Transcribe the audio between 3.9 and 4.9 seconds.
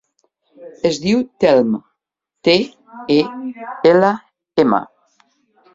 ela, ema.